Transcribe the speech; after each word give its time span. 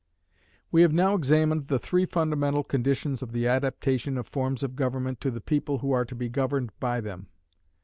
We 0.71 0.81
have 0.81 0.93
now 0.93 1.13
examined 1.13 1.67
the 1.67 1.77
three 1.77 2.07
fundamental 2.07 2.63
conditions 2.63 3.21
of 3.21 3.33
the 3.33 3.45
adaptation 3.47 4.17
of 4.17 4.27
forms 4.29 4.63
of 4.63 4.75
government 4.75 5.21
to 5.21 5.29
the 5.29 5.41
people 5.41 5.77
who 5.77 5.91
are 5.91 6.05
to 6.05 6.15
be 6.15 6.27
governed 6.27 6.71
by 6.79 7.01
them. 7.01 7.27